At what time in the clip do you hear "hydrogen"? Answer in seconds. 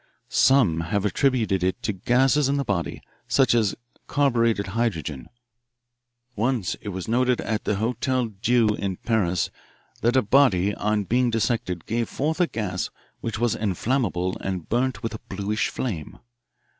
4.69-5.29